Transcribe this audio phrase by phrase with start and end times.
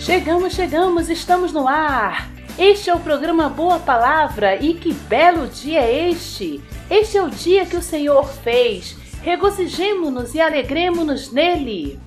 [0.00, 2.30] Chegamos, chegamos, estamos no ar.
[2.58, 6.58] Este é o programa Boa Palavra e que belo dia é este!
[6.88, 8.96] Este é o dia que o Senhor fez.
[9.22, 12.00] Regozijemo-nos e alegremos-nos nele.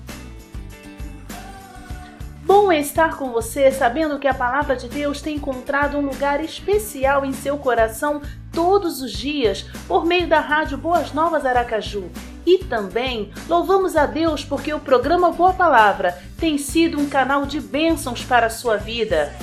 [2.42, 6.42] Bom é estar com você sabendo que a palavra de Deus tem encontrado um lugar
[6.42, 8.20] especial em seu coração
[8.54, 12.10] todos os dias por meio da rádio Boas Novas Aracaju.
[12.46, 17.60] E também louvamos a Deus porque o programa Boa Palavra tem sido um canal de
[17.60, 19.34] bênçãos para a sua vida.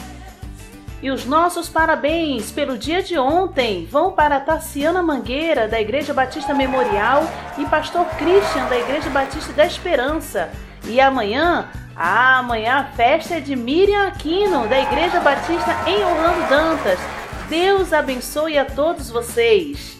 [1.01, 6.53] E os nossos parabéns pelo dia de ontem vão para Tassiana Mangueira, da Igreja Batista
[6.53, 7.23] Memorial,
[7.57, 10.51] e Pastor Christian, da Igreja Batista da Esperança.
[10.85, 16.49] E amanhã ah, amanhã a festa é de Miriam Aquino, da Igreja Batista em Orlando
[16.49, 17.20] Dantas.
[17.51, 19.99] Deus abençoe a todos vocês.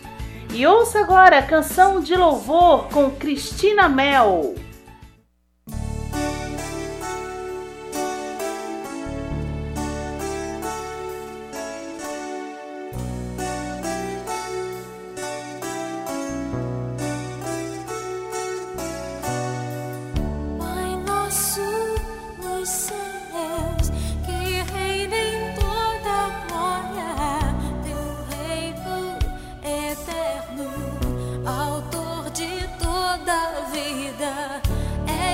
[0.54, 4.56] E ouça agora a canção de louvor com Cristina Mel.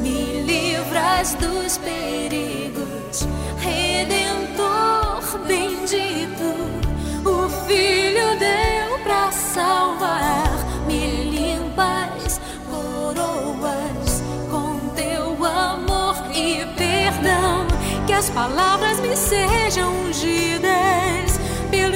[0.00, 3.26] me livras dos perigos,
[3.58, 6.54] Redentor bendito,
[7.24, 10.50] o Filho deu para salvar,
[10.86, 17.66] me limpas coroas com teu amor e perdão,
[18.06, 20.81] que as palavras me sejam ungidas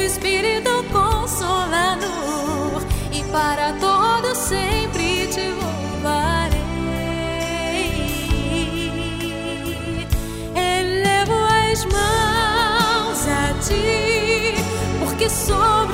[0.07, 2.07] Espírito Consolador
[3.13, 6.51] e para todo sempre te louvar.
[11.85, 14.55] mãos a ti,
[15.01, 15.86] porque sobre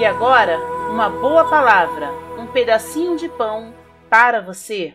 [0.00, 0.58] E agora,
[0.90, 3.74] uma boa palavra, um pedacinho de pão
[4.08, 4.94] para você.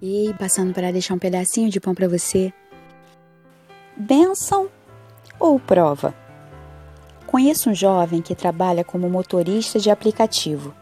[0.00, 2.52] E passando para deixar um pedacinho de pão para você.
[3.96, 4.68] Bênção
[5.38, 6.12] ou prova?
[7.32, 10.74] Conheço um jovem que trabalha como motorista de aplicativo.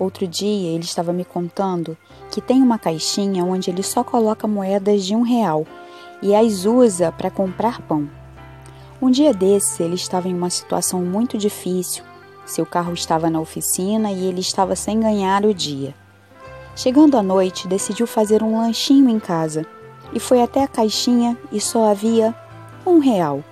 [0.00, 1.96] Outro dia ele estava me contando
[2.28, 5.64] que tem uma caixinha onde ele só coloca moedas de um real
[6.20, 8.10] e as usa para comprar pão.
[9.00, 12.02] Um dia desse ele estava em uma situação muito difícil.
[12.44, 15.94] Seu carro estava na oficina e ele estava sem ganhar o dia.
[16.74, 19.64] Chegando à noite, decidiu fazer um lanchinho em casa
[20.12, 22.34] e foi até a caixinha e só havia
[22.84, 23.44] um real.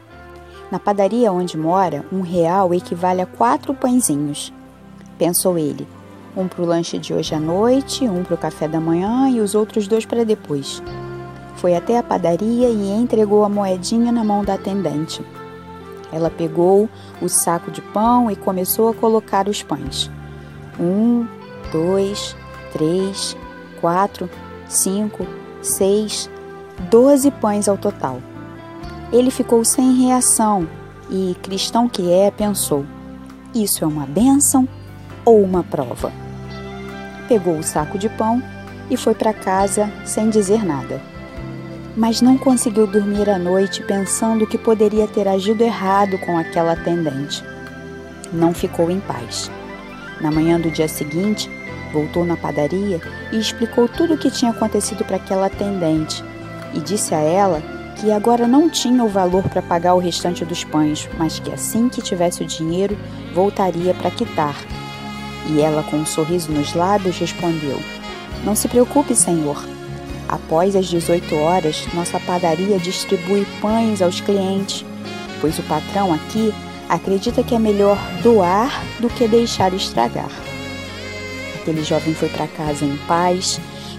[0.71, 4.53] Na padaria onde mora, um real equivale a quatro pãezinhos.
[5.19, 5.87] Pensou ele
[6.39, 9.41] um para o lanche de hoje à noite, um para o café da manhã e
[9.41, 10.83] os outros dois para depois.
[11.57, 15.21] Foi até a padaria e entregou a moedinha na mão da atendente.
[16.13, 16.89] Ela pegou
[17.21, 20.11] o saco de pão e começou a colocar os pães.
[20.79, 21.27] Um,
[21.73, 22.37] dois,
[22.73, 23.37] três,
[23.81, 24.31] quatro,
[24.69, 25.27] cinco,
[25.61, 26.31] seis,
[26.89, 28.21] doze pães ao total.
[29.13, 30.69] Ele ficou sem reação
[31.11, 32.85] e, cristão que é, pensou:
[33.55, 34.69] isso é uma bênção
[35.25, 36.13] ou uma prova?
[37.29, 38.43] pegou o saco de pão
[38.91, 41.01] e foi para casa sem dizer nada.
[41.95, 47.45] Mas não conseguiu dormir à noite pensando que poderia ter agido errado com aquela atendente.
[48.33, 49.51] Não ficou em paz.
[50.21, 51.51] Na manhã do dia seguinte,
[51.93, 53.01] voltou na padaria
[53.33, 56.25] e explicou tudo o que tinha acontecido para aquela atendente
[56.75, 57.63] e disse a ela
[58.01, 61.89] que agora não tinha o valor para pagar o restante dos pães, mas que assim
[61.89, 62.97] que tivesse o dinheiro
[63.35, 64.57] voltaria para quitar
[65.49, 67.81] e ela, com um sorriso nos lábios, respondeu:
[68.45, 69.67] Não se preocupe, senhor.
[70.29, 74.85] Após as 18 horas, nossa padaria distribui pães aos clientes,
[75.41, 76.53] pois o patrão aqui
[76.87, 78.71] acredita que é melhor doar
[79.01, 80.31] do que deixar estragar.
[81.55, 83.59] Aquele jovem foi para casa em paz,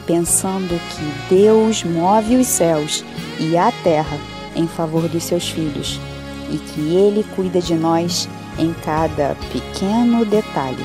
[0.10, 3.06] pensando que Deus move os céus
[3.40, 4.18] e a terra
[4.56, 6.02] em favor dos seus filhos
[6.52, 8.28] e que Ele cuida de nós
[8.58, 10.84] em cada pequeno detalhe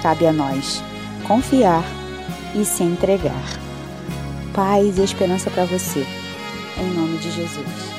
[0.00, 0.80] cabe a nós
[1.26, 1.82] confiar
[2.54, 3.58] e se entregar.
[4.54, 6.06] Paz e esperança para você,
[6.78, 7.96] em nome de Jesus.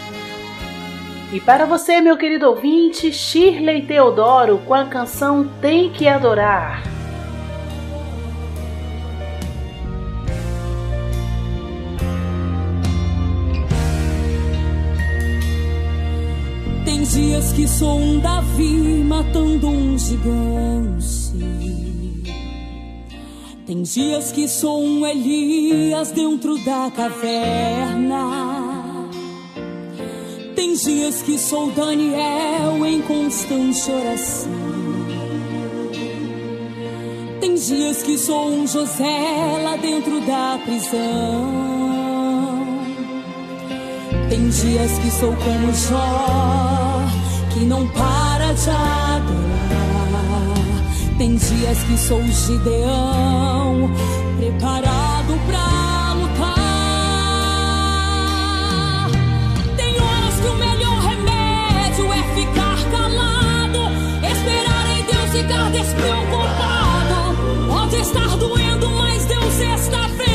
[1.34, 6.97] E para você, meu querido ouvinte, Shirley Teodoro com a canção Tem que Adorar.
[17.58, 21.34] Que sou um Davi matando um gigante.
[23.66, 28.20] Tem dias que sou um Elias dentro da caverna.
[30.56, 34.52] Tem dias que sou Daniel em constante oração.
[37.42, 41.88] Tem dias que sou um José lá dentro da prisão.
[44.30, 46.87] Tem dias que sou como Jó,
[47.58, 49.34] que não para de adorar.
[51.18, 53.90] Tem dias que sou Gideão,
[54.38, 56.58] preparado pra lutar.
[59.76, 63.80] Tem horas que o melhor remédio é ficar calado,
[64.32, 67.36] esperar em Deus ficar despreocupado.
[67.68, 70.27] Pode estar doendo, mas Deus está vendo.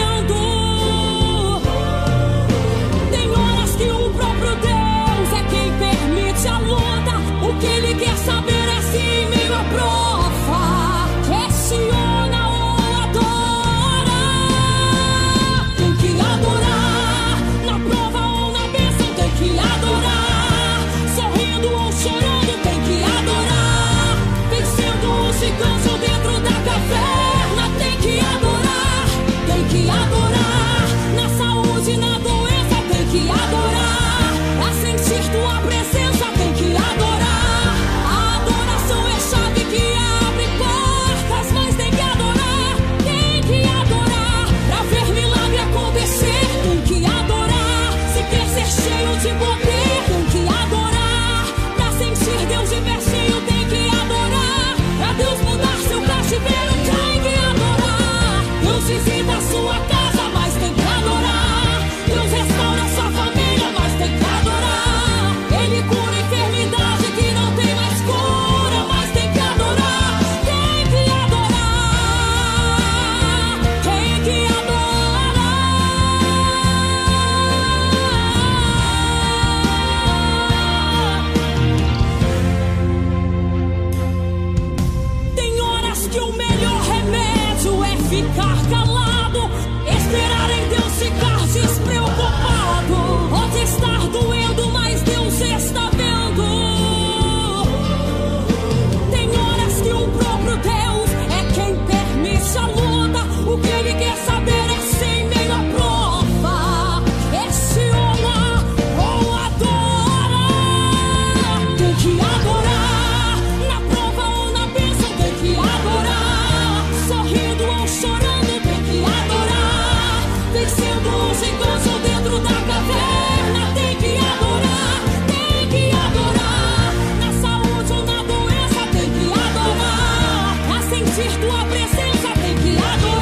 [131.12, 132.33] Sentir tua presença.
[132.40, 133.22] Tem que adorar.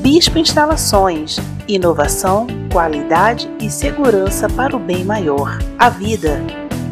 [0.00, 1.36] Bispo Instalações.
[1.68, 5.58] Inovação, qualidade e segurança para o bem maior.
[5.78, 6.40] A vida.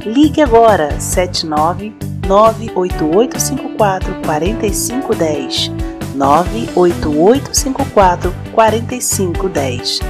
[0.04, 1.94] Ligue agora 79
[2.26, 5.72] 98854 4510.
[6.14, 10.00] 98854 4510.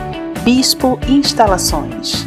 [0.43, 2.27] Bispo Instalações.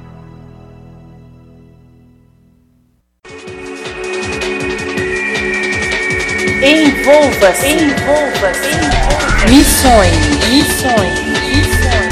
[6.63, 10.15] Envolva-se, envolva-se, envolva Missões,
[10.47, 12.11] missões, missões.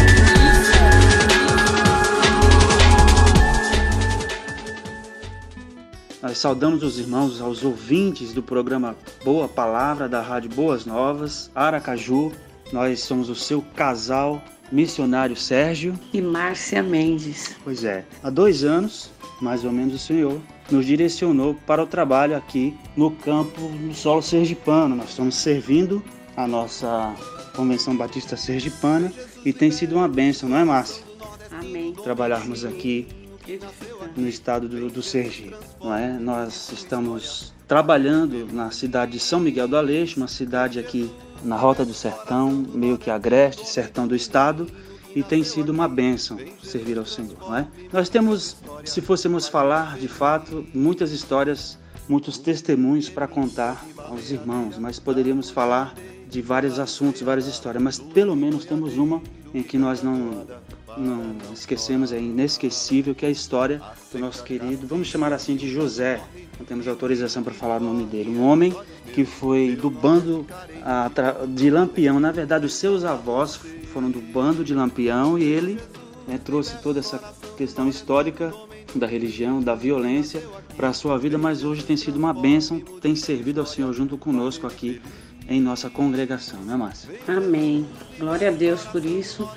[6.20, 12.32] Nós saudamos os irmãos, aos ouvintes do programa Boa Palavra da Rádio Boas Novas, Aracaju.
[12.74, 15.94] Nós somos o seu casal missionário Sérgio.
[16.12, 17.56] E Márcia Mendes.
[17.64, 20.42] Pois é, há dois anos, mais ou menos, o Senhor
[20.72, 24.96] nos direcionou para o trabalho aqui no campo no solo sergipano.
[24.96, 26.04] Nós estamos servindo
[26.36, 27.16] a nossa
[27.56, 29.12] Convenção Batista Sergipana
[29.44, 31.04] e tem sido uma bênção, não é, Márcia?
[31.52, 31.94] Amém.
[31.94, 33.08] Trabalharmos aqui
[34.16, 35.56] no estado do, do Sergipe.
[35.82, 36.14] Não é?
[36.20, 41.10] Nós estamos trabalhando na cidade de São Miguel do Aleixo, uma cidade aqui
[41.44, 44.68] na Rota do Sertão, meio que agreste, sertão do estado,
[45.16, 47.38] e tem sido uma bênção servir ao Senhor.
[47.40, 47.68] Não é?
[47.92, 54.78] Nós temos, se fôssemos falar de fato, muitas histórias, muitos testemunhos para contar aos irmãos,
[54.78, 55.94] mas poderíamos falar
[56.30, 59.22] de vários assuntos, várias histórias, mas pelo menos temos uma
[59.54, 60.46] em que nós não
[60.98, 65.70] não esquecemos, é inesquecível, que é a história do nosso querido, vamos chamar assim de
[65.70, 66.22] José,
[66.60, 68.76] não temos autorização para falar o nome dele, um homem
[69.14, 70.46] que foi do bando
[70.84, 71.10] ah,
[71.48, 75.80] de Lampião, na verdade os seus avós foram do bando de Lampião e ele
[76.28, 77.20] né, trouxe toda essa
[77.58, 78.54] questão histórica
[78.96, 80.44] da religião, da violência
[80.76, 84.18] para a sua vida, mas hoje tem sido uma bênção, tem servido ao Senhor junto
[84.18, 85.02] conosco aqui
[85.48, 87.10] em nossa congregação, né, Márcia?
[87.28, 87.86] Amém.
[88.20, 89.50] Glória a Deus por isso.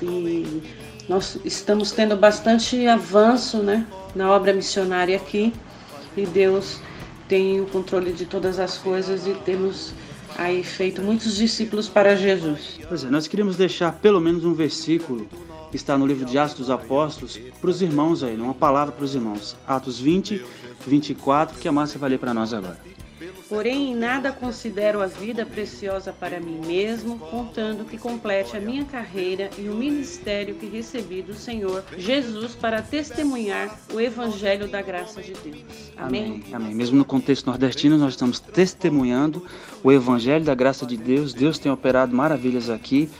[0.00, 0.62] E
[1.08, 5.52] nós estamos tendo bastante avanço, né, na obra missionária aqui.
[6.16, 6.80] E Deus
[7.28, 9.92] tem o controle de todas as coisas e temos
[10.36, 12.80] aí feito muitos discípulos para Jesus.
[12.88, 15.26] Pois é, nós queríamos deixar pelo menos um versículo
[15.70, 19.04] que está no livro de Atos dos Apóstolos para os irmãos aí, uma palavra para
[19.04, 19.56] os irmãos.
[19.66, 20.44] Atos 20,
[20.86, 22.78] 24, que a Márcia vai ler para nós agora.
[23.52, 28.82] Porém, em nada considero a vida preciosa para mim mesmo, contando que complete a minha
[28.86, 35.20] carreira e o ministério que recebi do Senhor Jesus para testemunhar o evangelho da graça
[35.20, 35.92] de Deus.
[35.98, 36.24] Amém.
[36.24, 36.44] Amém.
[36.54, 36.74] Amém.
[36.74, 39.44] Mesmo no contexto nordestino, nós estamos testemunhando
[39.84, 41.34] o evangelho da graça de Deus.
[41.34, 43.10] Deus tem operado maravilhas aqui.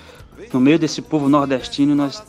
[0.52, 2.22] No meio desse povo nordestino, nós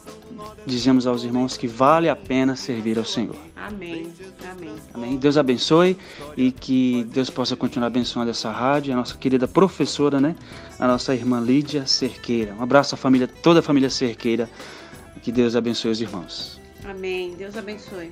[0.66, 3.36] dizemos aos irmãos que vale a pena servir ao Senhor.
[3.56, 4.12] Amém.
[4.50, 4.76] Amém.
[4.94, 5.18] Amém.
[5.18, 5.98] Deus abençoe
[6.36, 10.36] e que Deus possa continuar abençoando essa rádio, a nossa querida professora, né?
[10.80, 12.54] A nossa irmã Lídia Cerqueira.
[12.54, 14.50] Um abraço à família, toda a família Cerqueira.
[15.22, 16.60] Que Deus abençoe os irmãos.
[16.84, 17.36] Amém.
[17.36, 18.12] Deus abençoe.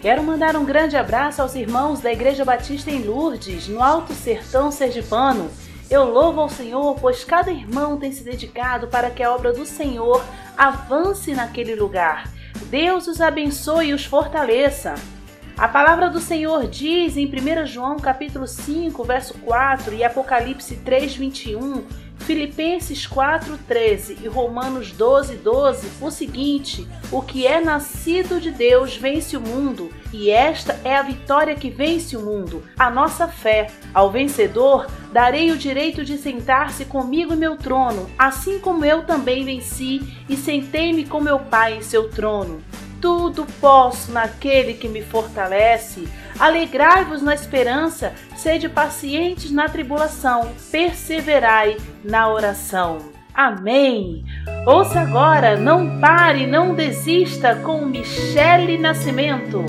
[0.00, 4.72] Quero mandar um grande abraço aos irmãos da Igreja Batista em Lourdes, no Alto Sertão
[4.72, 5.48] Sergipano.
[5.92, 9.66] Eu louvo ao Senhor, pois cada irmão tem se dedicado para que a obra do
[9.66, 10.24] Senhor
[10.56, 12.32] avance naquele lugar.
[12.70, 14.94] Deus os abençoe e os fortaleça.
[15.54, 21.14] A palavra do Senhor diz em 1 João capítulo 5, verso 4 e Apocalipse 3,
[21.14, 21.84] 21,
[22.22, 28.96] Filipenses 4, 13 e Romanos 12, 12 o seguinte: O que é nascido de Deus
[28.96, 33.68] vence o mundo, e esta é a vitória que vence o mundo, a nossa fé.
[33.92, 39.44] Ao vencedor darei o direito de sentar-se comigo em meu trono, assim como eu também
[39.44, 42.62] venci e sentei-me com meu Pai em seu trono
[43.02, 46.08] tudo posso naquele que me fortalece.
[46.38, 52.98] Alegrai-vos na esperança, sede pacientes na tribulação, perseverai na oração.
[53.34, 54.24] Amém.
[54.66, 59.64] Ouça agora, não pare, não desista com Michele Nascimento.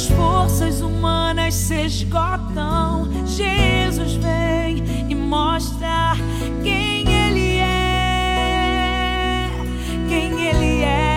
[0.00, 6.14] As forças humanas se esgotam, Jesus vem e mostra
[6.62, 9.50] quem Ele é.
[10.08, 11.09] Quem Ele é.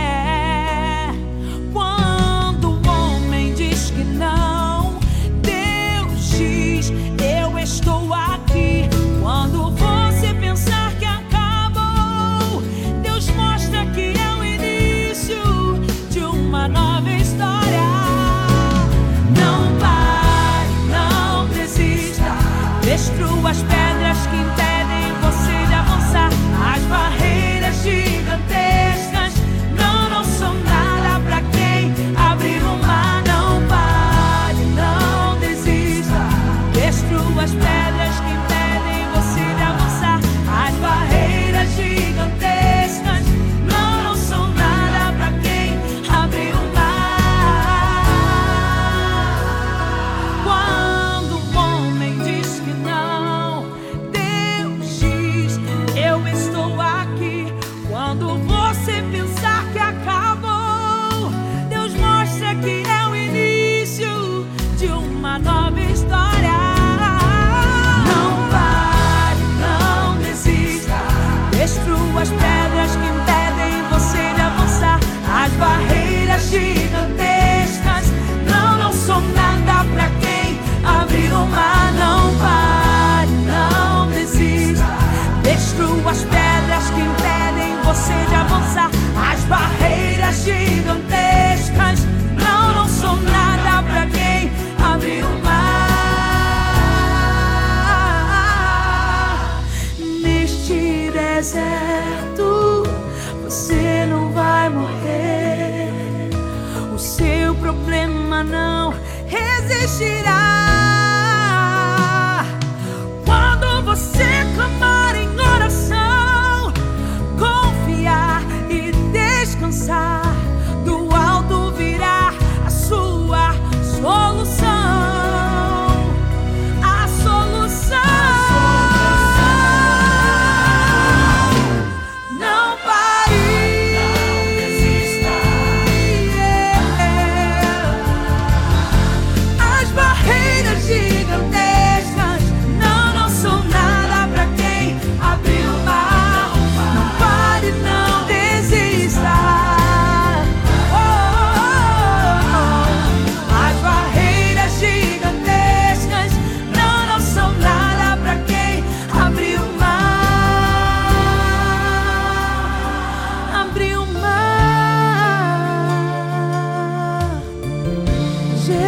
[109.68, 110.43] Resistirá.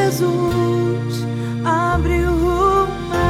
[0.06, 1.26] Jesus
[1.66, 3.26] abriu o mar.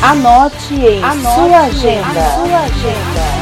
[0.00, 2.30] Anote em sua agenda.
[2.34, 3.37] Sua agenda.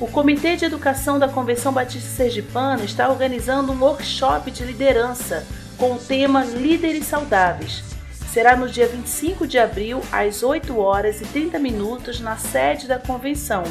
[0.00, 5.46] O Comitê de Educação da Convenção Batista Sergipana está organizando um workshop de liderança
[5.78, 7.84] com o tema Líderes Saudáveis.
[8.32, 12.98] Será no dia 25 de abril, às 8 horas e 30 minutos, na sede da
[12.98, 13.62] convenção.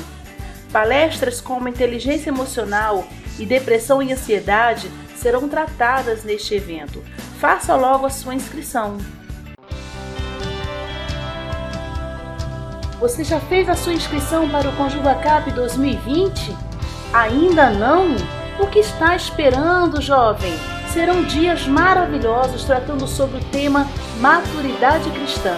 [0.71, 3.05] Palestras como inteligência emocional
[3.37, 7.03] e depressão e ansiedade serão tratadas neste evento.
[7.37, 8.97] Faça logo a sua inscrição.
[13.03, 16.55] Você já fez a sua inscrição para o Conjugacap 2020?
[17.11, 18.15] Ainda não?
[18.57, 20.53] O que está esperando, jovem?
[20.93, 23.89] Serão dias maravilhosos tratando sobre o tema
[24.21, 25.53] Maturidade Cristã.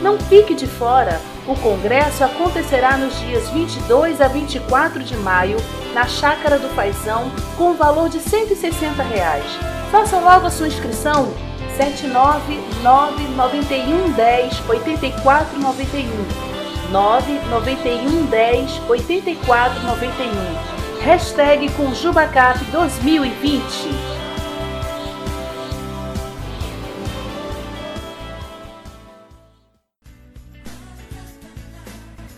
[0.00, 1.20] Não fique de fora!
[1.46, 5.58] O congresso acontecerá nos dias 22 a 24 de maio,
[5.92, 9.44] na Chácara do Paisão, com valor de 160 reais.
[9.92, 11.34] Faça logo a sua inscrição
[11.76, 16.55] 79991 10 8491
[16.90, 24.16] 991 10 8491 Hashtag Conjubacap 2020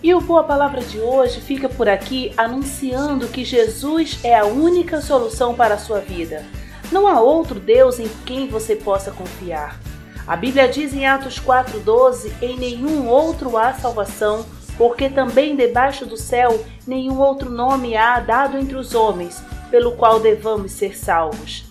[0.00, 5.02] E o Boa Palavra de hoje fica por aqui anunciando que Jesus é a única
[5.02, 6.46] solução para a sua vida.
[6.90, 9.78] Não há outro Deus em quem você possa confiar.
[10.28, 14.44] A Bíblia diz em Atos 4,12: Em nenhum outro há salvação,
[14.76, 20.20] porque também debaixo do céu nenhum outro nome há dado entre os homens, pelo qual
[20.20, 21.64] devamos ser salvos.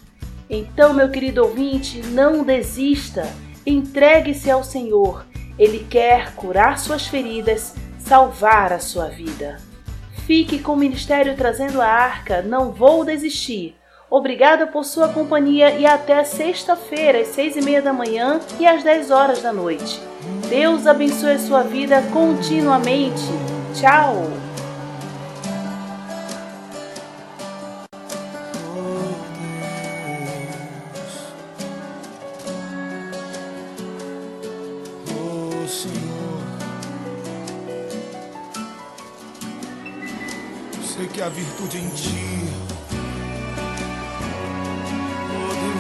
[0.50, 3.32] Então, meu querido ouvinte, não desista,
[3.64, 5.24] entregue-se ao Senhor.
[5.60, 9.58] Ele quer curar suas feridas, salvar a sua vida.
[10.26, 13.77] Fique com o ministério trazendo a arca, não vou desistir.
[14.10, 18.84] Obrigada por sua companhia e até sexta-feira, às seis e meia da manhã e às
[18.84, 20.02] dez horas da noite.
[20.50, 23.24] Deus abençoe a sua vida continuamente.
[23.74, 24.48] Tchau!
[40.98, 42.87] sei que há virtude em ti.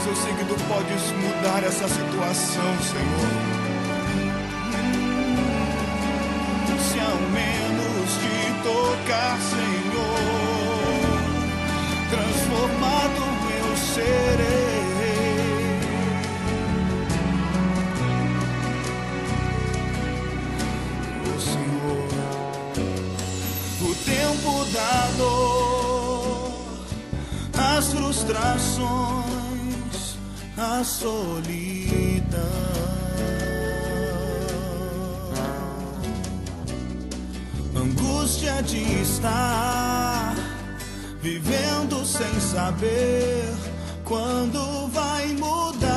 [0.07, 3.57] Deus, eu sei que tu podes mudar essa situação, Senhor.
[6.79, 10.17] Se ao menos te tocar, Senhor,
[12.09, 13.21] transformado
[13.59, 14.77] eu serei.
[21.25, 22.07] Oh Senhor,
[23.81, 26.51] o tempo da dor,
[27.75, 29.26] as frustrações,
[30.83, 32.67] solidão.
[37.75, 40.35] Angústia de estar
[41.21, 43.45] vivendo sem saber
[44.03, 45.87] quando vai mudar.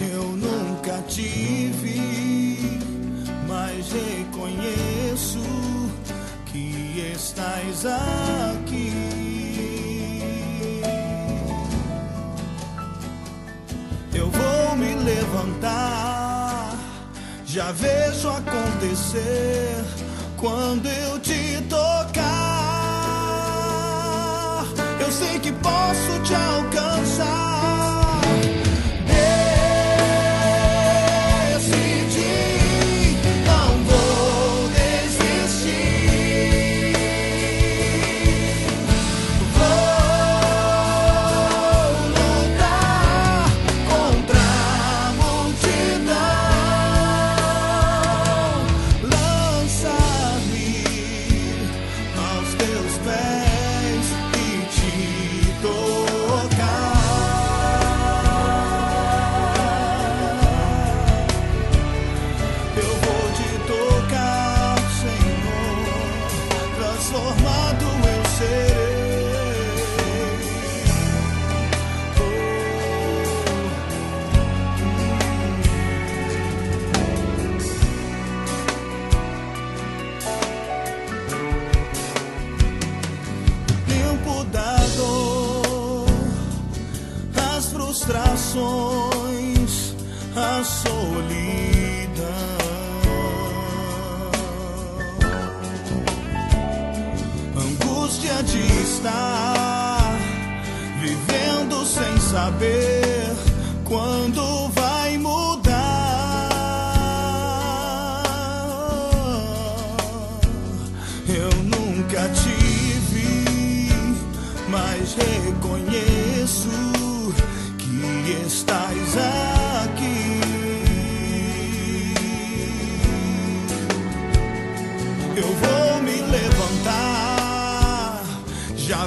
[0.00, 2.80] Eu nunca tive,
[3.48, 5.40] mas reconheço
[6.46, 8.19] que estás aqui.
[15.40, 16.76] Levantar,
[17.46, 19.84] já vejo acontecer
[20.36, 22.20] quando eu te tocar.
[25.00, 27.39] Eu sei que posso te alcançar.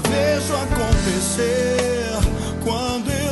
[0.09, 2.11] Vejo acontecer
[2.63, 3.22] quando eu